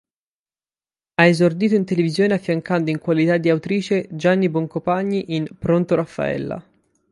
[1.17, 6.67] Ha esordito in televisione affiancando in qualità di autrice Gianni Boncompagni in "Pronto, Raffaella?